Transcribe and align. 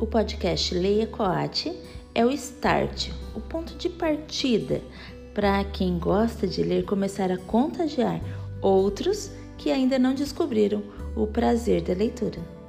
O 0.00 0.06
podcast 0.06 0.74
Leia 0.74 1.06
Coate 1.06 1.78
é 2.14 2.24
o 2.24 2.30
start, 2.30 3.10
o 3.36 3.40
ponto 3.40 3.74
de 3.74 3.90
partida 3.90 4.80
para 5.34 5.62
quem 5.62 5.98
gosta 5.98 6.46
de 6.46 6.62
ler 6.62 6.86
começar 6.86 7.30
a 7.30 7.36
contagiar 7.36 8.18
outros 8.62 9.30
que 9.58 9.70
ainda 9.70 9.98
não 9.98 10.14
descobriram 10.14 10.82
o 11.14 11.26
prazer 11.26 11.82
da 11.82 11.92
leitura. 11.92 12.59